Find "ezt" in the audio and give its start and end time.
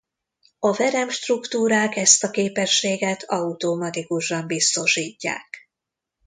1.95-2.23